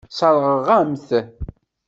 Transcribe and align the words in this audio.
Sseṛɣeɣ-am-t. 0.11 1.09